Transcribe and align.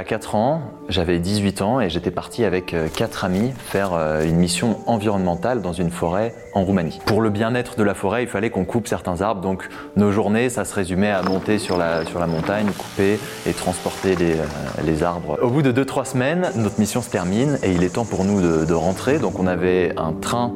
a 0.00 0.04
4 0.04 0.34
ans, 0.34 0.62
j'avais 0.88 1.18
18 1.18 1.62
ans 1.62 1.80
et 1.80 1.90
j'étais 1.90 2.10
parti 2.10 2.44
avec 2.44 2.74
4 2.96 3.24
amis 3.24 3.52
faire 3.56 3.92
une 4.24 4.36
mission 4.36 4.78
environnementale 4.86 5.60
dans 5.60 5.74
une 5.74 5.90
forêt 5.90 6.34
en 6.54 6.64
Roumanie. 6.64 7.00
Pour 7.04 7.20
le 7.20 7.28
bien-être 7.28 7.76
de 7.76 7.82
la 7.82 7.94
forêt, 7.94 8.22
il 8.22 8.28
fallait 8.28 8.50
qu'on 8.50 8.64
coupe 8.64 8.88
certains 8.88 9.20
arbres, 9.20 9.42
donc 9.42 9.68
nos 9.96 10.10
journées, 10.10 10.48
ça 10.48 10.64
se 10.64 10.74
résumait 10.74 11.10
à 11.10 11.22
monter 11.22 11.58
sur 11.58 11.76
la, 11.76 12.04
sur 12.06 12.18
la 12.18 12.26
montagne, 12.26 12.66
couper 12.76 13.18
et 13.46 13.52
transporter 13.52 14.16
les, 14.16 14.36
les 14.84 15.02
arbres. 15.02 15.38
Au 15.42 15.50
bout 15.50 15.62
de 15.62 15.70
2-3 15.70 16.06
semaines, 16.06 16.50
notre 16.56 16.80
mission 16.80 17.02
se 17.02 17.10
termine 17.10 17.58
et 17.62 17.72
il 17.72 17.84
est 17.84 17.94
temps 17.94 18.04
pour 18.04 18.24
nous 18.24 18.40
de, 18.40 18.72
rentrer, 18.72 19.18
donc 19.18 19.38
on 19.38 19.46
avait 19.46 19.92
un 19.98 20.12
train 20.12 20.52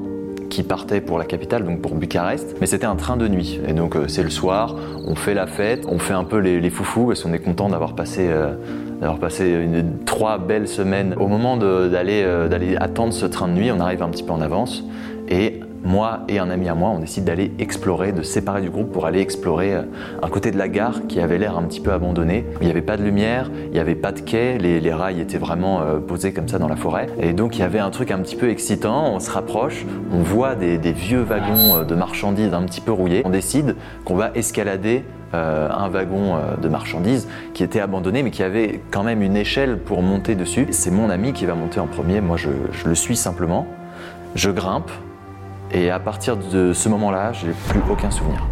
qui 0.48 0.62
partait 0.62 1.00
pour 1.00 1.18
la 1.18 1.24
capitale, 1.24 1.64
donc 1.64 1.80
pour 1.80 1.94
Bucarest, 1.94 2.56
mais 2.60 2.66
c'était 2.66 2.86
un 2.86 2.96
train 2.96 3.16
de 3.16 3.26
nuit. 3.26 3.60
Et 3.66 3.72
donc 3.72 3.96
euh, 3.96 4.06
c'est 4.08 4.22
le 4.22 4.30
soir, 4.30 4.76
on 5.04 5.14
fait 5.14 5.34
la 5.34 5.46
fête, 5.46 5.84
on 5.88 5.98
fait 5.98 6.12
un 6.12 6.24
peu 6.24 6.38
les, 6.38 6.70
foufous 6.70 7.08
parce 7.08 7.22
qu'on 7.22 7.32
est 7.32 7.40
content 7.40 7.68
d'avoir 7.68 7.94
passé, 7.94 8.28
euh, 8.30 8.54
d'avoir 9.04 9.20
passé 9.20 9.54
trois 10.06 10.38
belles 10.38 10.66
semaines. 10.66 11.14
Au 11.20 11.28
moment 11.28 11.58
d'aller, 11.58 12.22
euh, 12.24 12.48
d'aller 12.48 12.74
attendre 12.76 13.12
ce 13.12 13.26
train 13.26 13.48
de 13.48 13.52
nuit, 13.52 13.70
on 13.70 13.78
arrive 13.78 14.02
un 14.02 14.08
petit 14.08 14.22
peu 14.22 14.32
en 14.32 14.40
avance 14.40 14.82
et 15.28 15.60
moi 15.84 16.20
et 16.28 16.38
un 16.38 16.50
ami 16.50 16.68
à 16.68 16.74
moi, 16.74 16.90
on 16.90 16.98
décide 16.98 17.24
d'aller 17.24 17.52
explorer, 17.58 18.12
de 18.12 18.22
séparer 18.22 18.62
du 18.62 18.70
groupe 18.70 18.90
pour 18.90 19.06
aller 19.06 19.20
explorer 19.20 19.74
euh, 19.74 19.82
un 20.22 20.28
côté 20.28 20.50
de 20.50 20.58
la 20.58 20.68
gare 20.68 21.06
qui 21.08 21.20
avait 21.20 21.38
l'air 21.38 21.56
un 21.56 21.62
petit 21.64 21.80
peu 21.80 21.92
abandonné. 21.92 22.46
Il 22.60 22.64
n'y 22.64 22.70
avait 22.70 22.82
pas 22.82 22.96
de 22.96 23.04
lumière, 23.04 23.50
il 23.66 23.72
n'y 23.72 23.78
avait 23.78 23.94
pas 23.94 24.12
de 24.12 24.20
quai, 24.20 24.58
les, 24.58 24.94
rails 24.94 25.20
étaient 25.20 25.38
vraiment 25.38 25.82
euh, 25.82 25.98
posés 25.98 26.32
comme 26.32 26.48
ça 26.48 26.58
dans 26.58 26.68
la 26.68 26.76
forêt. 26.76 27.08
Et 27.20 27.32
donc 27.32 27.56
il 27.56 27.60
y 27.60 27.64
avait 27.64 27.78
un 27.78 27.90
truc 27.90 28.10
un 28.10 28.18
petit 28.18 28.36
peu 28.36 28.48
excitant, 28.48 29.12
on 29.12 29.20
se 29.20 29.30
rapproche, 29.30 29.84
on 30.12 30.20
voit 30.20 30.54
des, 30.54 30.78
vieux 30.92 31.22
wagons 31.22 31.76
euh, 31.76 31.84
de 31.84 31.94
marchandises 31.94 32.54
un 32.54 32.62
petit 32.62 32.80
peu 32.80 32.92
rouillés. 32.92 33.22
On 33.24 33.30
décide 33.30 33.76
qu'on 34.04 34.16
va 34.16 34.30
escalader 34.34 35.04
un 35.32 35.88
wagon 35.88 36.36
de 36.62 36.68
marchandises 36.68 37.26
qui 37.54 37.64
était 37.64 37.80
abandonné 37.80 38.22
mais 38.22 38.30
qui 38.30 38.44
avait 38.44 38.80
quand 38.92 39.02
même 39.02 39.20
une 39.20 39.36
échelle 39.36 39.78
pour 39.78 40.00
monter 40.00 40.36
dessus. 40.36 40.68
C'est 40.70 40.92
mon 40.92 41.10
ami 41.10 41.32
qui 41.32 41.44
va 41.44 41.56
monter 41.56 41.80
en 41.80 41.88
premier, 41.88 42.20
moi 42.20 42.36
je 42.36 42.48
le 42.86 42.94
suis 42.94 43.16
simplement. 43.16 43.66
Je 44.36 44.50
grimpe, 44.50 44.92
et 45.74 45.90
à 45.90 45.98
partir 45.98 46.36
de 46.36 46.72
ce 46.72 46.88
moment-là, 46.88 47.32
je 47.32 47.48
n'ai 47.48 47.52
plus 47.68 47.80
aucun 47.90 48.10
souvenir. 48.10 48.46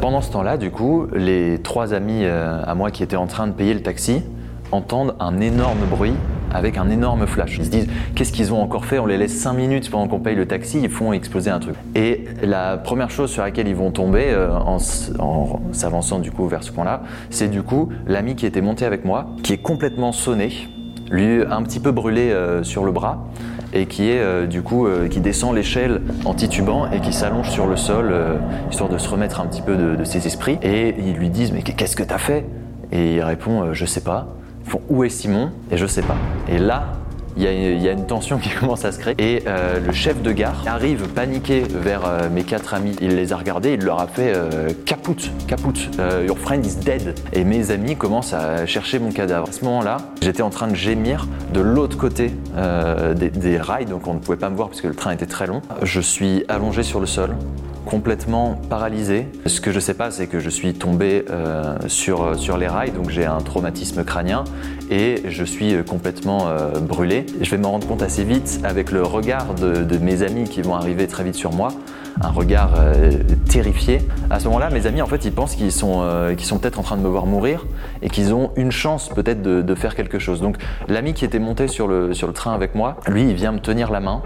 Pendant 0.00 0.20
ce 0.20 0.30
temps-là, 0.30 0.56
du 0.56 0.70
coup, 0.70 1.06
les 1.14 1.58
trois 1.62 1.94
amis 1.94 2.20
euh, 2.24 2.62
à 2.64 2.74
moi 2.74 2.90
qui 2.90 3.02
étaient 3.02 3.16
en 3.16 3.26
train 3.26 3.46
de 3.46 3.52
payer 3.52 3.74
le 3.74 3.82
taxi 3.82 4.22
entendent 4.70 5.14
un 5.20 5.40
énorme 5.40 5.78
bruit 5.90 6.14
avec 6.52 6.76
un 6.78 6.90
énorme 6.90 7.26
flash. 7.26 7.56
Ils 7.58 7.64
se 7.64 7.70
disent 7.70 7.88
qu'est-ce 8.14 8.32
qu'ils 8.32 8.52
ont 8.52 8.60
encore 8.60 8.84
fait? 8.84 8.98
On 8.98 9.06
les 9.06 9.16
laisse 9.16 9.36
cinq 9.36 9.54
minutes 9.54 9.90
pendant 9.90 10.06
qu'on 10.06 10.20
paye 10.20 10.36
le 10.36 10.46
taxi, 10.46 10.80
ils 10.82 10.90
font 10.90 11.12
exploser 11.12 11.50
un 11.50 11.58
truc. 11.58 11.74
Et 11.94 12.26
la 12.42 12.76
première 12.76 13.10
chose 13.10 13.30
sur 13.30 13.42
laquelle 13.42 13.68
ils 13.68 13.74
vont 13.74 13.90
tomber 13.90 14.26
euh, 14.28 14.52
en, 14.52 14.78
en 15.18 15.60
s'avançant 15.72 16.18
du 16.18 16.30
coup 16.30 16.46
vers 16.46 16.62
ce 16.62 16.72
point-là, 16.72 17.02
c'est 17.30 17.48
du 17.48 17.62
coup 17.62 17.88
l'ami 18.06 18.36
qui 18.36 18.46
était 18.46 18.60
monté 18.60 18.84
avec 18.84 19.04
moi, 19.04 19.26
qui 19.42 19.52
est 19.52 19.62
complètement 19.62 20.12
sonné, 20.12 20.68
lui 21.10 21.42
un 21.48 21.62
petit 21.62 21.80
peu 21.80 21.92
brûlé 21.92 22.30
euh, 22.30 22.62
sur 22.62 22.84
le 22.84 22.92
bras 22.92 23.24
et 23.74 23.86
qui 23.86 24.08
est 24.10 24.20
euh, 24.20 24.46
euh, 24.72 25.08
qui 25.08 25.20
descend 25.20 25.54
l'échelle 25.54 26.00
en 26.24 26.32
titubant 26.32 26.90
et 26.90 27.00
qui 27.00 27.12
s'allonge 27.12 27.50
sur 27.50 27.66
le 27.66 27.76
sol 27.76 28.14
histoire 28.70 28.88
de 28.88 28.98
se 28.98 29.08
remettre 29.08 29.40
un 29.40 29.46
petit 29.46 29.62
peu 29.62 29.76
de, 29.76 30.04
ses 30.04 30.26
esprits. 30.26 30.58
Et 30.62 30.94
ils 30.98 31.14
lui 31.14 31.28
disent 31.28 31.52
mais 31.52 31.62
qu'est-ce 31.62 31.96
que 31.96 32.02
t'as 32.02 32.18
fait? 32.18 32.46
Et 32.92 33.16
il 33.16 33.22
répond 33.22 33.72
je 33.72 33.84
sais 33.84 34.00
pas. 34.00 34.28
Font 34.64 34.80
où 34.88 35.04
est 35.04 35.10
Simon? 35.10 35.50
Et 35.70 35.76
je 35.76 35.86
sais 35.86 36.02
pas. 36.02 36.16
Et 36.48 36.58
là 36.58 36.92
il 37.36 37.42
y, 37.42 37.88
a, 37.88 37.92
une 37.92 38.06
tension 38.06 38.38
qui 38.38 38.48
commence 38.60 38.84
à 38.84 38.92
se 38.92 38.98
créer. 38.98 39.14
Et 39.18 39.42
euh, 39.46 39.80
le 39.80 39.92
chef 39.92 40.22
de 40.22 40.32
gare 40.32 40.62
arrive 40.66 41.08
paniqué 41.08 41.62
vers 41.68 42.02
euh, 42.04 42.28
mes 42.30 42.44
quatre 42.44 42.74
amis. 42.74 42.96
Il 43.00 43.16
les 43.16 43.32
a 43.32 43.36
regardés, 43.36 43.74
il 43.74 43.84
leur 43.84 44.00
a 44.00 44.06
fait 44.06 44.32
euh, 44.34 44.70
caput, 44.86 45.30
caput, 45.46 45.90
your 46.26 46.38
friend 46.38 46.64
is 46.64 46.76
dead. 46.76 47.18
Et 47.32 47.44
mes 47.44 47.70
amis 47.70 47.96
commencent 47.96 48.32
à 48.34 48.66
chercher 48.66 48.98
mon 48.98 49.10
cadavre. 49.10 49.48
À 49.48 49.52
ce 49.52 49.64
moment-là, 49.64 49.98
j'étais 50.22 50.42
en 50.42 50.50
train 50.50 50.68
de 50.68 50.74
gémir 50.74 51.26
de 51.52 51.60
l'autre 51.60 51.96
côté 51.96 52.32
des, 53.14 53.58
rails, 53.58 53.86
donc 53.86 54.06
on 54.06 54.14
ne 54.14 54.18
pouvait 54.18 54.36
pas 54.36 54.50
me 54.50 54.56
voir 54.56 54.68
puisque 54.68 54.84
le 54.84 54.94
train 54.94 55.12
était 55.12 55.26
très 55.26 55.46
long. 55.46 55.62
Je 55.82 56.00
suis 56.00 56.44
allongé 56.48 56.82
sur 56.82 57.00
le 57.00 57.06
sol 57.06 57.34
complètement 57.84 58.60
paralysé. 58.68 59.28
Ce 59.46 59.60
que 59.60 59.70
je 59.70 59.80
sais 59.80 59.94
pas, 59.94 60.10
c'est 60.10 60.26
que 60.26 60.40
je 60.40 60.50
suis 60.50 60.74
tombé 60.74 61.24
euh, 61.30 61.76
sur, 61.86 62.36
sur 62.38 62.56
les 62.56 62.66
rails, 62.66 62.92
donc 62.92 63.10
j'ai 63.10 63.26
un 63.26 63.38
traumatisme 63.38 64.04
crânien 64.04 64.44
et 64.90 65.22
je 65.28 65.44
suis 65.44 65.74
complètement 65.84 66.48
euh, 66.48 66.80
brûlé. 66.80 67.26
Je 67.40 67.50
vais 67.50 67.58
me 67.58 67.66
rendre 67.66 67.86
compte 67.86 68.02
assez 68.02 68.24
vite 68.24 68.60
avec 68.64 68.90
le 68.90 69.02
regard 69.02 69.54
de, 69.54 69.98
mes 69.98 70.22
amis 70.22 70.44
qui 70.44 70.60
vont 70.62 70.74
arriver 70.74 71.06
très 71.06 71.24
vite 71.24 71.36
sur 71.36 71.52
moi, 71.52 71.68
un 72.20 72.30
regard 72.30 72.74
euh, 72.76 73.10
terrifié. 73.48 74.00
À 74.30 74.40
ce 74.40 74.46
moment-là, 74.46 74.70
mes 74.70 74.86
amis, 74.86 75.02
en 75.02 75.06
fait, 75.06 75.24
ils 75.24 75.32
pensent 75.32 75.54
qu'ils 75.54 75.72
sont, 75.72 76.02
sont 76.38 76.58
peut-être 76.58 76.78
en 76.78 76.82
train 76.82 76.96
de 76.96 77.02
me 77.02 77.08
voir 77.08 77.26
mourir 77.26 77.64
et 78.02 78.10
qu'ils 78.10 78.34
ont 78.34 78.50
une 78.56 78.72
chance 78.72 79.08
peut-être 79.08 79.42
de, 79.42 79.62
de, 79.62 79.74
faire 79.74 79.94
quelque 79.94 80.18
chose. 80.18 80.40
Donc 80.40 80.56
l'ami 80.88 81.14
qui 81.14 81.24
était 81.24 81.38
monté 81.38 81.68
sur 81.68 81.86
le, 81.86 82.12
sur 82.14 82.26
le 82.26 82.32
train 82.32 82.54
avec 82.54 82.74
moi, 82.74 82.96
lui, 83.06 83.22
il 83.22 83.34
vient 83.34 83.52
me 83.52 83.60
tenir 83.60 83.90
la 83.90 84.00
main 84.00 84.22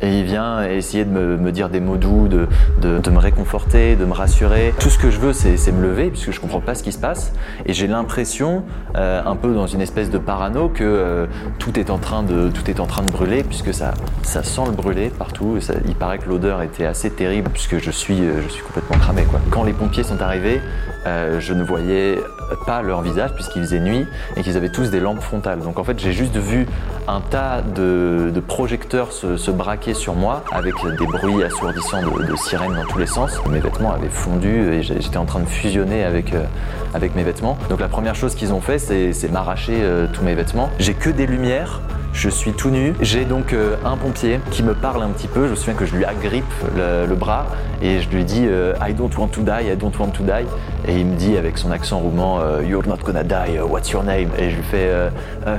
et 0.00 0.18
il 0.18 0.24
vient 0.24 0.64
essayer 0.64 1.04
de 1.04 1.10
me, 1.10 1.52
dire 1.52 1.68
des 1.68 1.80
mots 1.80 1.96
doux, 1.96 2.28
de, 2.28 2.48
me 2.82 3.18
réconforter, 3.18 3.96
de 3.96 4.04
me 4.04 4.12
rassurer. 4.12 4.74
Tout 4.78 4.90
ce 4.90 4.98
que 4.98 5.10
je 5.10 5.18
veux, 5.18 5.32
c'est 5.32 5.72
me 5.72 5.82
lever, 5.82 6.10
puisque 6.10 6.32
je 6.32 6.40
comprends 6.40 6.60
pas 6.60 6.74
ce 6.74 6.82
qui 6.82 6.92
se 6.92 6.98
passe. 6.98 7.32
Et 7.66 7.72
j'ai 7.72 7.86
l'impression, 7.86 8.64
euh, 8.96 9.22
un 9.24 9.36
peu 9.36 9.54
dans 9.54 9.66
une 9.66 9.80
espèce 9.80 10.10
de 10.10 10.18
parano, 10.18 10.68
que 10.68 10.84
euh, 10.84 11.26
tout, 11.58 11.78
est 11.78 11.90
en 11.90 11.98
train 11.98 12.22
de, 12.22 12.48
tout 12.48 12.68
est 12.70 12.80
en 12.80 12.86
train 12.86 13.02
de 13.02 13.10
brûler, 13.10 13.44
puisque 13.44 13.72
ça, 13.72 13.94
ça 14.22 14.42
sent 14.42 14.62
le 14.66 14.72
brûler 14.72 15.10
partout. 15.10 15.58
il 15.86 15.94
paraît 15.94 16.18
que 16.18 16.28
l'odeur 16.28 16.62
était 16.62 16.86
assez 16.86 17.10
terrible, 17.10 17.50
puisque 17.50 17.78
je 17.78 17.90
suis, 17.90 18.20
euh, 18.20 18.42
je 18.42 18.48
suis 18.48 18.62
complètement 18.62 18.98
cramé. 18.98 19.22
Quoi. 19.22 19.40
Quand 19.50 19.64
les 19.64 19.72
pompiers 19.72 20.02
sont 20.02 20.20
arrivés, 20.20 20.60
je 21.04 21.52
ne 21.52 21.62
voyais 21.62 22.18
pas 22.66 22.82
leur 22.82 23.02
visage, 23.02 23.34
puisqu'il 23.34 23.62
faisait 23.62 23.80
nuit, 23.80 24.06
et 24.36 24.42
qu'ils 24.42 24.56
avaient 24.56 24.70
tous 24.70 24.90
des 24.90 25.00
lampes 25.00 25.20
frontales. 25.20 25.60
Donc 25.60 25.78
en 25.78 25.84
fait, 25.84 25.98
j'ai 25.98 26.12
juste 26.12 26.36
vu 26.36 26.66
un 27.08 27.20
tas 27.20 27.62
de, 27.62 28.32
projecteurs 28.46 29.12
se 29.12 29.50
braquer 29.50 29.94
sur 29.94 30.14
moi 30.14 30.44
avec 30.52 30.74
des 30.98 31.06
bruits 31.06 31.42
assourdissants 31.42 32.02
de, 32.02 32.36
sirènes 32.36 32.74
dans 32.74 32.84
tous 32.84 32.98
les 32.98 33.06
sens. 33.06 33.32
Mes 33.50 33.60
vêtements 33.60 33.92
avaient 33.92 34.08
fondu 34.08 34.72
et 34.72 34.82
j'étais 34.82 35.16
en 35.16 35.24
train 35.24 35.40
de 35.40 35.48
fusionner 35.48 36.04
avec, 36.04 36.34
euh, 36.34 36.44
avec 36.92 37.14
mes 37.14 37.22
vêtements. 37.22 37.56
Donc 37.68 37.80
la 37.80 37.88
première 37.88 38.14
chose 38.14 38.34
qu'ils 38.34 38.52
ont 38.52 38.60
fait, 38.60 38.78
c'est 38.78 39.30
m'arracher 39.30 39.76
euh, 39.76 40.06
tous 40.12 40.22
mes 40.22 40.34
vêtements. 40.34 40.70
J'ai 40.78 40.94
que 40.94 41.10
des 41.10 41.26
lumières 41.26 41.80
je 42.14 42.30
suis 42.30 42.52
tout 42.52 42.70
nu. 42.70 42.94
J'ai 43.00 43.26
donc 43.26 43.52
euh, 43.52 43.76
un 43.84 43.98
pompier 43.98 44.40
qui 44.50 44.62
me 44.62 44.72
parle 44.72 45.02
un 45.02 45.10
petit 45.10 45.28
peu. 45.28 45.44
Je 45.44 45.50
me 45.50 45.54
souviens 45.56 45.74
que 45.74 45.84
je 45.84 45.94
lui 45.94 46.06
agrippe 46.06 46.44
le, 46.74 47.14
bras 47.14 47.46
et 47.82 48.00
je 48.00 48.08
lui 48.08 48.24
dis 48.24 48.44
I 48.44 48.94
don't 48.94 49.14
want 49.18 49.28
to 49.28 49.42
die, 49.42 49.66
I 49.70 49.76
don't 49.76 49.92
want 49.98 50.12
to 50.12 50.22
die. 50.22 50.46
Et 50.88 50.98
il 50.98 51.06
me 51.06 51.16
dit 51.16 51.36
avec 51.36 51.58
son 51.58 51.70
accent 51.70 51.98
roumain 51.98 52.62
You're 52.66 52.86
not 52.86 52.98
gonna 53.04 53.22
die, 53.22 53.58
what's 53.68 53.90
your 53.90 54.04
name? 54.04 54.30
Et 54.38 54.50
je 54.50 54.56
lui 54.56 54.62
fais 54.62 54.90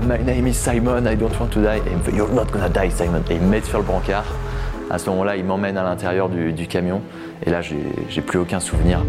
My 0.02 0.24
name 0.24 0.48
is 0.48 0.54
Simon, 0.54 1.06
I 1.06 1.16
don't 1.16 1.40
want 1.40 1.50
to 1.52 1.62
die. 1.62 1.78
Et 1.78 1.92
il 1.92 2.14
me 2.14 2.18
You're 2.18 2.34
not 2.34 2.46
gonna 2.52 2.70
die, 2.70 2.92
Simon. 2.92 3.22
Et 3.30 3.36
il 3.36 3.42
me 3.42 3.50
met 3.50 3.62
sur 3.62 3.78
le 3.78 3.84
brancard. 3.84 4.26
À 4.90 4.98
ce 4.98 5.10
moment-là, 5.10 5.36
il 5.36 5.44
m'emmène 5.44 5.78
à 5.78 5.84
l'intérieur 5.84 6.30
du, 6.30 6.68
camion 6.68 7.02
et 7.46 7.50
là, 7.50 7.62
j'ai 7.62 8.22
plus 8.22 8.40
aucun 8.40 8.60
souvenir. 8.60 9.02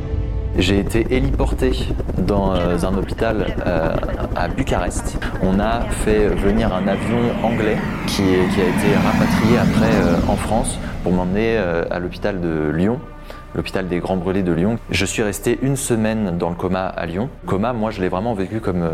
J'ai 0.58 0.78
été 0.78 1.06
héliporté 1.10 1.72
dans 2.16 2.54
euh, 2.54 2.78
un 2.82 2.96
hôpital 2.96 3.54
euh, 3.66 3.94
à 4.34 4.48
Bucarest. 4.48 5.18
On 5.42 5.60
a 5.60 5.80
fait 5.80 6.28
venir 6.28 6.74
un 6.74 6.88
avion 6.88 7.18
anglais 7.42 7.76
qui, 8.06 8.22
a 8.22 8.44
été 8.44 8.96
rapatrié 9.04 9.58
après 9.58 9.94
euh, 9.94 10.16
en 10.32 10.36
France 10.36 10.78
pour 11.02 11.12
m'emmener 11.12 11.58
à 11.58 11.98
l'hôpital 11.98 12.40
de 12.40 12.70
Lyon 12.70 12.98
l'hôpital 13.54 13.88
des 13.88 14.00
Grands 14.00 14.16
Brûlés 14.16 14.42
de 14.42 14.52
Lyon. 14.52 14.78
Je 14.90 15.06
suis 15.06 15.22
resté 15.22 15.58
une 15.62 15.76
semaine 15.76 16.36
dans 16.36 16.50
le 16.50 16.56
coma 16.56 16.86
à 16.86 17.06
Lyon. 17.06 17.30
Coma, 17.46 17.72
moi, 17.72 17.90
je 17.90 18.02
l'ai 18.02 18.08
vraiment 18.08 18.34
vécu 18.34 18.60
comme 18.60 18.86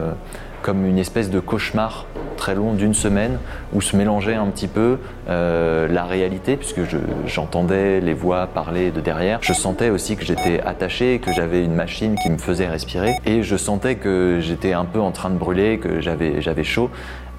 comme 0.62 0.86
une 0.86 0.98
espèce 0.98 1.30
de 1.30 1.40
cauchemar 1.40 2.06
très 2.36 2.54
long 2.54 2.72
d'une 2.72 2.94
semaine 2.94 3.38
où 3.72 3.80
se 3.80 3.96
mélangeait 3.96 4.34
un 4.34 4.46
petit 4.46 4.66
peu 4.66 4.98
euh, 5.28 5.86
la 5.88 6.04
réalité, 6.04 6.56
puisque 6.56 6.80
j'entendais 7.26 8.00
les 8.00 8.14
voix 8.14 8.46
parler 8.46 8.90
de 8.90 9.00
derrière. 9.00 9.38
Je 9.42 9.52
sentais 9.52 9.90
aussi 9.90 10.16
que 10.16 10.24
j'étais 10.24 10.60
attaché, 10.60 11.20
que 11.20 11.32
j'avais 11.32 11.64
une 11.64 11.74
machine 11.74 12.16
qui 12.16 12.30
me 12.30 12.38
faisait 12.38 12.68
respirer, 12.68 13.14
et 13.26 13.42
je 13.42 13.56
sentais 13.56 13.96
que 13.96 14.38
j'étais 14.40 14.72
un 14.72 14.84
peu 14.84 15.00
en 15.00 15.12
train 15.12 15.30
de 15.30 15.36
brûler, 15.36 15.78
que 15.78 16.00
j'avais 16.00 16.64
chaud. 16.64 16.90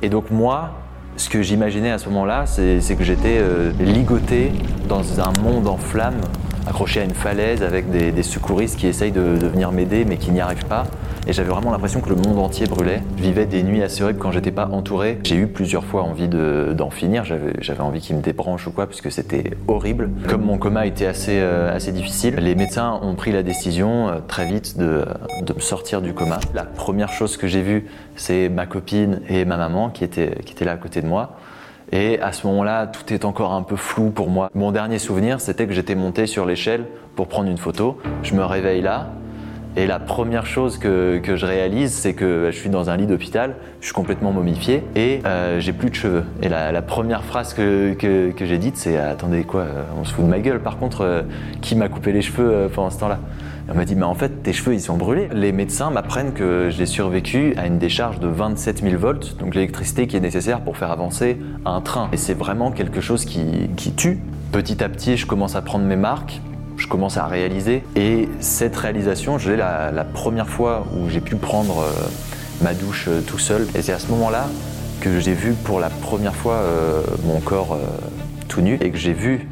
Et 0.01 0.09
donc 0.09 0.31
moi, 0.31 0.71
ce 1.17 1.29
que 1.29 1.41
j'imaginais 1.41 1.91
à 1.91 1.97
ce 1.97 2.09
moment-là, 2.09 2.45
c'est 2.45 2.95
que 2.95 3.03
j'étais 3.03 3.37
euh, 3.39 3.71
ligoté 3.79 4.51
dans 4.87 5.19
un 5.21 5.33
monde 5.41 5.67
en 5.67 5.77
flammes, 5.77 6.21
accroché 6.67 7.01
à 7.01 7.03
une 7.03 7.13
falaise 7.13 7.63
avec 7.63 7.89
des, 7.89 8.23
secouristes 8.23 8.77
qui 8.77 8.87
essayent 8.87 9.11
de, 9.11 9.21
venir 9.21 9.71
m'aider 9.71 10.05
mais 10.05 10.17
qui 10.17 10.31
n'y 10.31 10.41
arrivent 10.41 10.65
pas. 10.65 10.85
Et 11.25 11.31
j'avais 11.31 11.49
vraiment 11.49 11.71
l'impression 11.71 12.01
que 12.01 12.09
le 12.09 12.15
monde 12.15 12.37
entier 12.39 12.67
brûlait. 12.67 13.01
Je 13.17 13.23
vivais 13.23 13.45
des 13.45 13.63
nuits 13.63 13.81
assez 13.81 14.03
horribles 14.03 14.19
quand 14.19 14.31
j'étais 14.31 14.51
pas 14.51 14.67
entouré. 14.67 15.19
J'ai 15.23 15.37
eu 15.37 15.47
plusieurs 15.47 15.85
fois 15.85 16.03
envie 16.03 16.27
d'en 16.27 16.89
finir. 16.89 17.23
J'avais 17.23 17.81
envie 17.81 18.01
qu'ils 18.01 18.17
me 18.17 18.21
débranchent 18.21 18.67
ou 18.67 18.71
quoi, 18.71 18.87
parce 18.87 18.99
que 18.99 19.09
c'était 19.09 19.51
horrible. 19.67 20.09
Comme 20.27 20.41
mon 20.41 20.57
coma 20.57 20.85
était 20.85 21.05
assez, 21.05 21.39
euh, 21.39 21.73
assez 21.73 21.93
difficile, 21.93 22.35
les 22.35 22.55
médecins 22.55 22.99
ont 23.01 23.15
pris 23.15 23.31
la 23.31 23.41
décision 23.41 24.09
euh, 24.09 24.19
très 24.27 24.45
vite 24.45 24.77
de, 24.77 25.05
de 25.45 25.53
me 25.53 25.59
sortir 25.59 26.01
du 26.01 26.13
coma. 26.13 26.39
La 26.53 26.63
première 26.63 27.13
chose 27.13 27.37
que 27.37 27.47
j'ai 27.47 27.61
vue, 27.61 27.85
c'est 28.17 28.49
ma 28.49 28.65
copine 28.65 29.21
et 29.29 29.45
ma 29.45 29.55
maman 29.55 29.89
qui 29.89 30.03
étaient, 30.03 30.35
qui 30.45 30.53
étaient 30.53 30.65
là 30.65 30.73
à 30.73 30.77
côté 30.77 31.01
de 31.01 31.07
moi. 31.07 31.37
Et 31.91 32.19
à 32.19 32.31
ce 32.31 32.47
moment-là, 32.47 32.87
tout 32.87 33.13
est 33.13 33.25
encore 33.25 33.53
un 33.53 33.63
peu 33.63 33.75
flou 33.75 34.09
pour 34.09 34.29
moi. 34.29 34.49
Mon 34.55 34.71
dernier 34.71 34.99
souvenir, 34.99 35.41
c'était 35.41 35.67
que 35.67 35.73
j'étais 35.73 35.95
monté 35.95 36.25
sur 36.27 36.45
l'échelle 36.45 36.85
pour 37.15 37.27
prendre 37.27 37.49
une 37.49 37.57
photo. 37.57 37.97
Je 38.23 38.33
me 38.33 38.43
réveille 38.43 38.81
là, 38.81 39.09
Et 39.75 39.87
la 39.87 39.99
première 39.99 40.45
chose 40.45 40.77
que, 40.77 41.19
je 41.23 41.45
réalise, 41.45 41.91
c'est 41.91 42.13
que 42.13 42.49
je 42.51 42.57
suis 42.57 42.69
dans 42.69 42.91
un 42.91 42.97
lit 42.97 43.07
d'hôpital, 43.07 43.55
je 43.81 43.87
suis 43.87 43.93
complètement 43.93 44.31
momifié 44.31 44.83
et 44.95 45.21
euh, 45.25 45.59
j'ai 45.59 45.73
plus 45.73 45.89
de 45.89 45.95
cheveux. 45.95 46.23
Et 46.43 46.49
la, 46.49 46.81
première 46.83 47.23
phrase 47.23 47.53
que, 47.53 47.93
que, 47.93 48.45
j'ai 48.45 48.59
dite, 48.59 48.77
c'est 48.77 48.97
Attendez, 48.97 49.43
quoi, 49.43 49.61
euh, 49.61 49.83
on 49.99 50.03
se 50.03 50.13
fout 50.13 50.25
de 50.25 50.29
ma 50.29 50.39
gueule. 50.39 50.59
Par 50.59 50.77
contre, 50.77 51.01
euh, 51.01 51.21
qui 51.61 51.75
m'a 51.75 51.89
coupé 51.89 52.11
les 52.11 52.21
cheveux 52.21 52.69
pendant 52.73 52.91
ce 52.91 52.99
temps-là? 52.99 53.19
On 53.69 53.75
m'a 53.75 53.85
dit 53.85 53.95
Mais 53.95 54.03
en 54.03 54.13
fait, 54.13 54.43
tes 54.43 54.51
cheveux, 54.51 54.73
ils 54.73 54.81
sont 54.81 54.97
brûlés. 54.97 55.29
Les 55.31 55.51
médecins 55.51 55.89
m'apprennent 55.89 56.33
que 56.33 56.69
j'ai 56.69 56.85
survécu 56.85 57.53
à 57.57 57.65
une 57.65 57.79
décharge 57.79 58.19
de 58.19 58.27
27 58.27 58.81
000 58.81 58.97
volts, 58.97 59.37
donc 59.39 59.55
l'électricité 59.55 60.05
qui 60.07 60.17
est 60.17 60.21
nécessaire 60.21 60.61
pour 60.61 60.77
faire 60.77 60.91
avancer 60.91 61.37
un 61.65 61.79
train. 61.79 62.09
Et 62.11 62.17
c'est 62.17 62.33
vraiment 62.33 62.71
quelque 62.71 62.99
chose 62.99 63.25
qui, 63.25 63.69
tue. 63.95 64.19
Petit 64.51 64.83
à 64.83 64.89
petit, 64.89 65.17
je 65.17 65.25
commence 65.25 65.55
à 65.55 65.61
prendre 65.61 65.85
mes 65.85 65.95
marques 65.95 66.41
je 66.75 66.87
commence 66.87 67.17
à 67.17 67.27
réaliser. 67.27 67.83
Et 67.95 68.27
cette 68.39 68.75
réalisation, 68.75 69.37
j'ai 69.37 69.55
la, 69.55 69.91
la 69.91 70.03
première 70.03 70.49
fois 70.49 70.85
où 70.97 71.07
j'ai 71.07 71.21
pu 71.21 71.35
prendre 71.35 71.79
euh, 71.79 71.91
ma 72.61 72.73
douche 72.73 73.05
euh, 73.07 73.21
tout 73.21 73.37
seul. 73.37 73.67
Et 73.75 73.81
c'est 73.81 73.93
à 73.93 73.99
ce 73.99 74.07
moment-là 74.07 74.47
que 74.99 75.19
j'ai 75.19 75.33
vu 75.33 75.53
pour 75.53 75.79
la 75.79 75.89
première 75.89 76.35
fois 76.35 76.55
euh, 76.55 77.03
mon 77.25 77.39
corps 77.39 77.77
tout 78.49 78.61
nu 78.61 78.77
et 78.81 78.89
que 78.89 78.97
j'ai 78.97 79.13
vu 79.13 79.47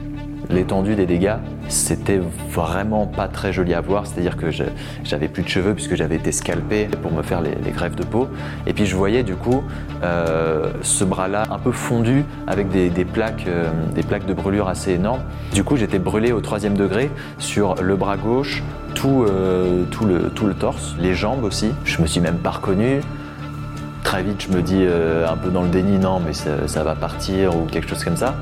l'étendue 0.50 0.96
des 0.96 1.06
dégâts. 1.06 1.36
C'était 1.68 2.20
vraiment 2.50 3.08
pas 3.08 3.28
très 3.28 3.54
joli 3.54 3.74
à 3.74 3.82
voir, 3.82 4.06
c'est-à-dire 4.06 4.38
que 4.38 4.48
j'avais 5.04 5.28
plus 5.28 5.44
de 5.44 5.48
cheveux 5.48 5.74
puisque 5.74 5.96
j'avais 5.96 6.16
été 6.16 6.32
scalpé 6.32 6.88
pour 7.02 7.12
me 7.12 7.22
faire 7.22 7.42
les, 7.42 7.56
les 7.64 7.72
greffes 7.72 7.96
de 7.96 8.04
peau. 8.04 8.28
Et 8.68 8.74
puis 8.74 8.86
je 8.86 8.96
voyais 8.96 9.24
du 9.24 9.36
coup 9.36 9.64
euh, 10.04 10.72
ce 10.82 11.04
bras-là 11.04 11.44
un 11.52 11.60
peu 11.60 11.72
fondu 11.72 12.26
avec 12.48 12.70
des, 12.70 12.90
plaques, 13.06 13.46
euh, 13.48 13.70
des 13.94 14.02
plaques 14.02 14.26
de 14.26 14.34
brûlure 14.34 14.68
assez 14.68 14.94
énormes. 14.94 15.22
Du 15.54 15.64
coup, 15.64 15.78
j'étais 15.78 16.00
brûlé 16.00 16.32
au 16.32 16.42
troisième 16.42 16.76
degré 16.76 17.12
sur 17.38 17.76
le 17.76 17.96
bras 17.96 18.18
gauche, 18.18 18.64
tout, 18.96 19.26
euh, 19.28 19.86
le, 20.04 20.54
torse, 20.54 20.96
les 21.00 21.14
jambes 21.14 21.44
aussi. 21.44 21.72
Je 21.86 22.02
me 22.02 22.08
suis 22.08 22.20
même 22.20 22.38
pas 22.38 22.52
reconnu. 22.52 23.02
Très 24.04 24.24
vite, 24.24 24.48
je 24.50 24.56
me 24.56 24.64
dis 24.64 24.84
un 24.84 25.38
peu 25.38 25.52
dans 25.52 25.62
le 25.62 25.70
déni, 25.70 26.00
non, 26.00 26.20
mais 26.20 26.34
ça 26.34 26.84
va 26.84 26.96
partir 26.96 27.56
ou 27.56 27.66
quelque 27.66 27.88
chose 27.88 28.04
comme 28.04 28.18
ça. 28.18 28.36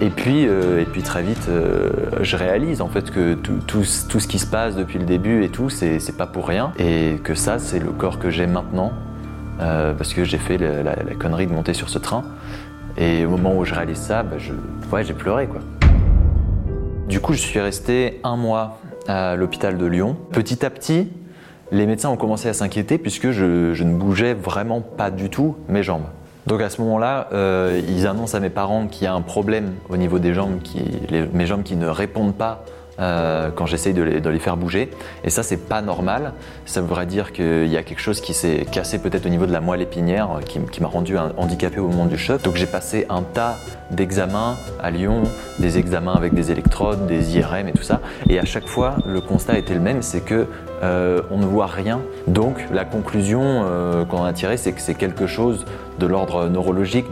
Et 0.00 0.10
puis, 0.10 0.46
euh, 0.46 0.82
et 0.82 0.84
puis 0.84 1.02
très 1.02 1.22
vite, 1.22 1.46
euh, 1.48 1.90
je 2.20 2.36
réalise 2.36 2.82
en 2.82 2.88
fait 2.88 3.10
que 3.10 3.32
tout, 3.32 3.60
tout, 3.66 3.84
tout 4.08 4.20
ce 4.20 4.28
qui 4.28 4.38
se 4.38 4.46
passe 4.46 4.76
depuis 4.76 4.98
le 4.98 5.06
début 5.06 5.42
et 5.42 5.48
tout, 5.48 5.70
c'est 5.70 6.16
pas 6.16 6.26
pour 6.26 6.46
rien. 6.46 6.72
Et 6.78 7.16
que 7.24 7.34
ça, 7.34 7.58
c'est 7.58 7.78
le 7.78 7.90
corps 7.92 8.18
que 8.18 8.28
j'ai 8.30 8.46
maintenant. 8.46 8.92
euh, 9.60 9.94
parce 9.94 10.12
que 10.12 10.22
j'ai 10.24 10.36
fait 10.36 10.58
la, 10.58 10.94
connerie 11.18 11.46
de 11.46 11.52
monter 11.52 11.72
sur 11.72 11.88
ce 11.88 11.98
train. 11.98 12.24
Et 12.98 13.24
au 13.24 13.30
moment 13.30 13.56
où 13.56 13.64
je 13.64 13.74
réalise 13.74 13.96
ça, 13.96 14.22
bah, 14.22 14.36
ouais, 14.92 15.04
j'ai 15.04 15.14
pleuré 15.14 15.46
quoi. 15.46 15.60
Du 17.08 17.20
coup, 17.20 17.32
je 17.32 17.38
suis 17.38 17.60
resté 17.60 18.20
un 18.22 18.36
mois 18.36 18.78
à 19.08 19.34
l'hôpital 19.34 19.78
de 19.78 19.86
Lyon. 19.86 20.16
Petit 20.30 20.66
à 20.66 20.70
petit, 20.70 21.08
les 21.72 21.86
médecins 21.86 22.10
ont 22.10 22.16
commencé 22.16 22.48
à 22.50 22.52
s'inquiéter 22.52 22.98
puisque 22.98 23.30
je 23.30 23.82
ne 23.82 23.94
bougeais 23.94 24.34
vraiment 24.34 24.82
pas 24.82 25.10
du 25.10 25.30
tout 25.30 25.56
mes 25.68 25.82
jambes. 25.82 26.06
Donc 26.46 26.60
à 26.60 26.70
ce 26.70 26.80
moment-là, 26.82 27.28
euh, 27.32 27.80
ils 27.88 28.06
annoncent 28.06 28.36
à 28.36 28.40
mes 28.40 28.50
parents 28.50 28.86
qu'il 28.86 29.04
y 29.04 29.06
a 29.06 29.14
un 29.14 29.20
problème 29.20 29.74
au 29.88 29.96
niveau 29.96 30.18
des 30.18 30.32
jambes, 30.32 30.60
mes 31.32 31.46
jambes 31.46 31.64
qui 31.64 31.76
ne 31.76 31.88
répondent 31.88 32.36
pas 32.36 32.64
euh, 32.98 33.50
quand 33.54 33.66
j'essaye 33.66 33.92
de 33.92 34.02
les, 34.02 34.38
faire 34.38 34.56
bouger. 34.56 34.90
Et 35.22 35.28
ça, 35.28 35.42
c'est 35.42 35.68
pas 35.68 35.82
normal. 35.82 36.32
Ça 36.64 36.80
voudrait 36.80 37.04
dire 37.04 37.32
qu'il 37.32 37.66
y 37.66 37.76
a 37.76 37.82
quelque 37.82 38.00
chose 38.00 38.22
qui 38.22 38.32
s'est 38.32 38.64
cassé 38.70 38.98
peut-être 38.98 39.26
au 39.26 39.28
niveau 39.28 39.44
de 39.44 39.52
la 39.52 39.60
moelle 39.60 39.82
épinière, 39.82 40.30
euh, 40.30 40.40
qui, 40.40 40.80
m'a 40.80 40.88
rendu 40.88 41.18
handicapé 41.18 41.78
au 41.78 41.88
moment 41.88 42.06
du 42.06 42.16
choc. 42.16 42.40
Donc 42.42 42.56
j'ai 42.56 42.66
passé 42.66 43.04
un 43.10 43.22
tas 43.22 43.56
d'examens 43.90 44.56
à 44.80 44.90
Lyon, 44.90 45.24
des 45.58 45.76
examens 45.76 46.14
avec 46.14 46.32
des 46.32 46.50
électrodes, 46.50 47.06
des 47.06 47.36
IRM 47.36 47.68
et 47.68 47.72
tout 47.72 47.82
ça. 47.82 48.00
Et 48.30 48.38
à 48.38 48.46
chaque 48.46 48.66
fois, 48.66 48.96
le 49.04 49.20
constat 49.20 49.58
était 49.58 49.74
le 49.74 49.80
même, 49.80 50.00
c'est 50.00 50.22
que 50.22 50.46
euh, 50.82 51.22
on 51.30 51.38
ne 51.38 51.46
voit 51.46 51.66
rien. 51.66 52.00
Donc 52.26 52.64
la 52.72 52.84
conclusion 52.84 53.42
euh, 53.42 54.04
qu'on 54.04 54.24
a 54.24 54.32
tirée, 54.32 54.56
c'est 54.56 54.72
que 54.72 54.80
c'est 54.80 54.94
quelque 54.94 55.26
chose 55.26 55.64
de 55.98 56.06
l'ordre 56.06 56.48
neurologique, 56.48 57.06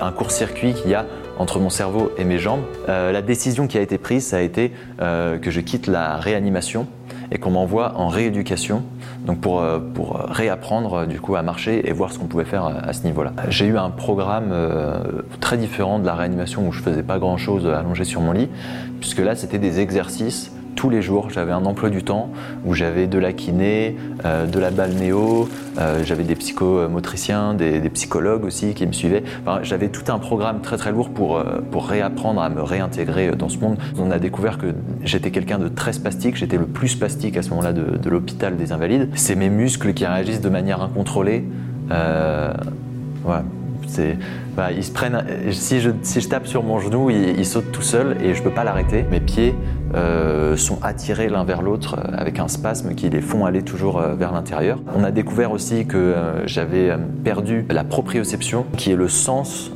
un 0.00 0.12
court-circuit 0.12 0.74
qu'il 0.74 0.90
y 0.90 0.94
a 0.94 1.06
entre 1.38 1.60
mon 1.60 1.70
cerveau 1.70 2.10
et 2.18 2.24
mes 2.24 2.38
jambes. 2.38 2.60
Euh, 2.88 3.12
la 3.12 3.22
décision 3.22 3.66
qui 3.66 3.78
a 3.78 3.80
été 3.80 3.96
prise, 3.96 4.26
ça 4.26 4.38
a 4.38 4.40
été 4.40 4.72
que 4.98 5.50
je 5.50 5.60
quitte 5.60 5.86
la 5.86 6.16
réanimation 6.16 6.86
et 7.30 7.38
qu'on 7.38 7.50
m'envoie 7.50 7.92
en 7.96 8.08
rééducation, 8.08 8.82
donc 9.26 9.40
pour, 9.40 9.62
pour 9.94 10.18
réapprendre 10.28 11.06
du 11.06 11.20
coup 11.20 11.36
à 11.36 11.42
marcher 11.42 11.86
et 11.88 11.92
voir 11.92 12.10
ce 12.10 12.18
qu'on 12.18 12.26
pouvait 12.26 12.44
faire 12.44 12.66
à 12.66 12.92
ce 12.92 13.04
niveau-là. 13.04 13.32
J'ai 13.48 13.66
eu 13.66 13.76
un 13.76 13.90
programme 13.90 14.52
très 15.40 15.56
différent 15.56 15.98
de 15.98 16.06
la 16.06 16.14
réanimation 16.14 16.66
où 16.66 16.72
je 16.72 16.80
faisais 16.80 17.02
pas 17.02 17.18
grand-chose 17.18 17.66
allongé 17.66 18.04
sur 18.04 18.20
mon 18.20 18.32
lit, 18.32 18.48
puisque 19.00 19.20
là 19.20 19.34
c'était 19.34 19.58
des 19.58 19.80
exercices 19.80 20.52
tous 20.78 20.90
les 20.90 21.02
jours. 21.02 21.28
J'avais 21.28 21.50
un 21.50 21.64
emploi 21.64 21.90
du 21.90 22.04
temps 22.04 22.30
où 22.64 22.72
j'avais 22.72 23.08
de 23.08 23.18
la 23.18 23.32
kiné, 23.32 23.96
euh, 24.24 24.46
de 24.46 24.60
la 24.60 24.70
balnéo, 24.70 25.48
euh, 25.76 26.04
j'avais 26.04 26.22
des 26.22 26.36
psychomotriciens, 26.36 27.54
des, 27.54 27.80
psychologues 27.90 28.44
aussi 28.44 28.74
qui 28.74 28.86
me 28.86 28.92
suivaient. 28.92 29.24
J'avais 29.62 29.88
tout 29.88 30.12
un 30.12 30.20
programme 30.20 30.60
très 30.60 30.76
très 30.76 30.92
lourd 30.92 31.10
pour, 31.10 31.36
euh, 31.36 31.60
pour 31.72 31.88
réapprendre 31.88 32.40
à 32.40 32.48
me 32.48 32.62
réintégrer 32.62 33.32
dans 33.32 33.48
ce 33.48 33.58
monde. 33.58 33.76
On 33.98 34.12
a 34.12 34.20
découvert 34.20 34.56
que 34.56 34.66
j'étais 35.02 35.32
quelqu'un 35.32 35.58
de 35.58 35.66
très 35.66 35.92
spastique, 35.92 36.36
j'étais 36.36 36.58
le 36.58 36.66
plus 36.66 36.88
spastique 36.88 37.36
à 37.36 37.42
ce 37.42 37.50
moment-là 37.50 37.72
de, 37.72 38.08
l'hôpital 38.08 38.56
des 38.56 38.70
Invalides. 38.70 39.08
C'est 39.14 39.34
mes 39.34 39.50
muscles 39.50 39.92
qui 39.94 40.06
réagissent 40.06 40.40
de 40.40 40.48
manière 40.48 40.80
incontrôlée. 40.80 41.44
Bah. 44.56 44.68
Si 45.52 45.80
je, 45.80 46.28
tape 46.28 46.46
sur 46.46 46.62
mon 46.62 46.78
genou, 46.80 47.10
il, 47.10 47.46
saute 47.46 47.70
tout 47.72 47.82
seul 47.82 48.16
et 48.22 48.34
je 48.34 48.42
peux 48.42 48.50
pas 48.50 48.64
l'arrêter. 48.64 49.04
Mes 49.10 49.20
pieds 49.20 49.54
euh, 49.94 50.56
sont 50.56 50.78
attirés 50.82 51.28
l'un 51.28 51.44
vers 51.44 51.62
l'autre 51.62 51.96
euh, 51.98 52.16
avec 52.16 52.38
un 52.38 52.48
spasme 52.48 52.94
qui 52.94 53.08
les 53.08 53.20
font 53.20 53.46
aller 53.46 53.62
toujours 53.62 53.98
euh, 53.98 54.14
vers 54.14 54.32
l'intérieur. 54.32 54.78
On 54.94 55.04
a 55.04 55.10
découvert 55.10 55.52
aussi 55.52 55.86
que 55.86 56.14
j'avais 56.46 56.92
perdu 57.24 57.64
la 57.70 57.84
proprioception, 57.84 58.66
qui 58.76 58.90
est 58.90 58.96
le 58.96 59.08
sens 59.08 59.70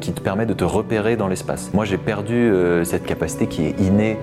qui 0.00 0.12
te 0.12 0.20
permet 0.20 0.46
de 0.46 0.54
te 0.54 0.62
repérer 0.62 1.16
dans 1.16 1.26
l'espace. 1.26 1.72
Moi, 1.74 1.84
j'ai 1.84 1.98
perdu 1.98 2.52
cette 2.84 3.04
capacité 3.04 3.48
qui 3.48 3.64
est 3.64 3.80
innée 3.80 4.16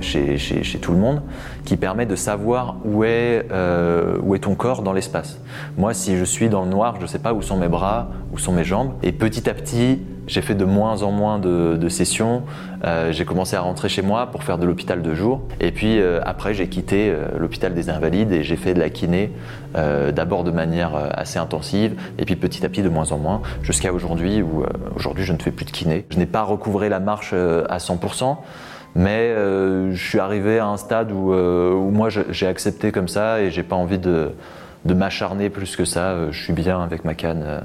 chez, 0.00 0.38
chez- 0.38 0.78
tout 0.78 0.92
le 0.92 0.98
monde, 0.98 1.22
qui 1.64 1.76
permet 1.76 2.06
de 2.06 2.16
savoir 2.16 2.76
où 2.84 3.04
est, 3.04 3.46
euh, 3.52 4.18
où 4.22 4.34
est 4.34 4.40
ton 4.40 4.54
corps 4.54 4.82
dans 4.82 4.92
l'espace. 4.92 5.38
Moi, 5.78 5.94
si 5.94 6.16
je 6.16 6.24
suis 6.24 6.48
dans 6.48 6.62
le 6.64 6.70
noir, 6.70 6.96
je 6.98 7.02
ne 7.02 7.06
sais 7.06 7.18
pas 7.18 7.32
où 7.32 7.42
sont 7.42 7.56
mes 7.56 7.68
bras, 7.68 8.08
où 8.32 8.38
sont 8.38 8.52
mes 8.52 8.64
jambes. 8.64 8.92
Et 9.02 9.12
petit 9.12 9.48
à 9.48 9.54
petit, 9.54 10.00
j'ai 10.26 10.40
fait 10.42 10.54
de 10.54 10.64
moins 10.64 11.02
en 11.02 11.10
moins 11.10 11.38
de, 11.38 11.88
sessions. 11.88 12.42
Euh, 12.84 13.12
j'ai 13.12 13.24
commencé 13.24 13.56
à 13.56 13.60
rentrer 13.60 13.88
chez 13.88 14.02
moi 14.02 14.26
pour 14.26 14.42
faire 14.42 14.58
de 14.58 14.66
l'hôpital 14.66 15.02
de 15.02 15.14
jour. 15.14 15.42
Et 15.60 15.70
puis 15.70 16.00
euh, 16.00 16.20
après, 16.24 16.54
j'ai 16.54 16.68
quitté 16.68 17.10
euh, 17.10 17.26
l'hôpital 17.38 17.74
des 17.74 17.88
Invalides 17.90 18.32
et 18.32 18.42
j'ai 18.42 18.56
fait 18.56 18.74
de 18.74 18.80
la 18.80 18.88
kiné, 18.90 19.32
euh, 19.76 20.12
d'abord 20.12 20.42
de 20.44 20.50
manière 20.50 20.96
euh, 20.96 21.08
assez 21.12 21.38
intensive, 21.38 21.94
et 22.18 22.24
puis 22.24 22.36
petit 22.36 22.64
à 22.64 22.68
petit 22.68 22.82
de 22.82 22.88
moins 22.88 23.12
en 23.12 23.18
moins, 23.18 23.42
jusqu'à 23.62 23.92
aujourd'hui 23.92 24.42
où 24.42 24.62
euh, 24.62 24.66
aujourd'hui 24.96 25.24
je 25.24 25.32
ne 25.32 25.38
fais 25.38 25.50
plus 25.50 25.66
de 25.66 25.70
kiné. 25.70 26.04
Je 26.10 26.18
n'ai 26.18 26.26
pas 26.26 26.42
recouvré 26.42 26.88
la 26.88 27.00
marche 27.00 27.30
euh, 27.34 27.64
à 27.68 27.76
100%. 27.78 28.36
Mais 28.96 29.30
euh, 29.30 29.92
je 29.92 30.08
suis 30.08 30.20
arrivé 30.20 30.58
à 30.58 30.66
un 30.66 30.76
stade 30.76 31.10
où, 31.10 31.32
euh, 31.32 31.74
moi 31.74 32.08
j'ai 32.10 32.46
accepté 32.46 32.92
comme 32.92 33.08
ça 33.08 33.40
et 33.40 33.50
j'ai 33.50 33.62
pas 33.62 33.76
envie 33.76 33.98
de, 33.98 34.30
m'acharner 34.86 35.50
plus 35.50 35.76
que 35.76 35.84
ça. 35.84 36.10
Euh, 36.10 36.28
Je 36.30 36.42
suis 36.42 36.52
bien 36.52 36.80
avec 36.80 37.04
ma 37.04 37.14
canne 37.14 37.62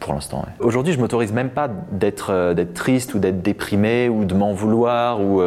pour 0.00 0.14
l'instant. 0.14 0.44
Aujourd'hui, 0.60 0.92
je 0.92 0.98
m'autorise 1.00 1.32
même 1.32 1.48
pas 1.50 1.68
d'être 1.90 2.54
triste 2.74 3.14
ou 3.14 3.18
d'être 3.18 3.42
déprimé 3.42 4.08
ou 4.08 4.24
de 4.24 4.34
m'en 4.34 4.52
vouloir 4.52 5.20
ou, 5.22 5.40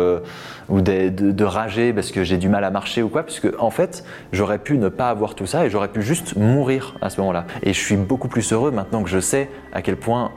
de- 0.69 1.09
de 1.09 1.43
rager 1.43 1.93
parce 1.93 2.11
que 2.11 2.23
j'ai 2.23 2.37
du 2.37 2.49
mal 2.49 2.63
à 2.63 2.71
marcher 2.71 3.01
ou 3.03 3.09
quoi, 3.09 3.23
puisque 3.23 3.47
en 3.59 3.69
fait, 3.69 4.03
j'aurais 4.31 4.57
pu 4.59 4.77
ne 4.77 4.89
pas 4.89 5.09
avoir 5.09 5.35
tout 5.35 5.45
ça 5.45 5.65
et 5.65 5.69
j'aurais 5.69 5.87
pu 5.87 6.01
juste 6.01 6.35
mourir 6.35 6.95
à 7.01 7.09
ce 7.09 7.19
moment-là. 7.21 7.45
Et 7.63 7.73
je 7.73 7.79
suis 7.79 7.95
beaucoup 7.95 8.27
plus 8.27 8.51
heureux 8.51 8.71
maintenant 8.71 9.03
que 9.03 9.09
je 9.09 9.19
sais 9.19 9.49
à 9.73 9.81
quel 9.81 9.97
point 9.97 10.31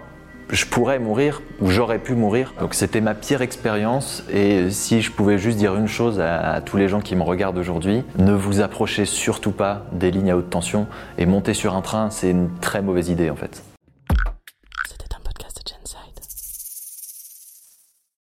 je 0.51 0.67
pourrais 0.67 0.99
mourir 0.99 1.43
ou 1.61 1.71
j'aurais 1.71 1.99
pu 1.99 2.15
mourir. 2.15 2.55
Donc 2.61 2.75
c'était 2.75 3.01
ma 3.01 3.15
pire 3.15 3.43
expérience 3.43 4.23
et 4.33 4.71
si 4.71 5.03
je 5.03 5.11
pouvais 5.11 5.39
juste 5.39 5.59
dire 5.59 5.75
une 5.77 5.89
chose 5.89 6.21
à, 6.21 6.61
tous 6.61 6.77
les 6.77 6.89
gens 6.89 7.01
qui 7.01 7.17
me 7.17 7.23
regardent 7.23 7.59
aujourd'hui, 7.59 8.03
ne 8.19 8.33
vous 8.33 8.61
approchez 8.61 9.05
surtout 9.05 9.53
pas 9.53 9.87
des 9.93 10.11
lignes 10.11 10.31
à 10.31 10.37
haute 10.37 10.51
tension 10.51 10.87
et 11.19 11.27
monter 11.27 11.55
sur 11.55 11.75
un 11.75 11.83
train, 11.83 12.11
c'est 12.11 12.31
une 12.31 12.51
très 12.61 12.83
mauvaise 12.83 13.09
idée 13.09 13.31
en 13.31 13.37
fait. 13.37 13.63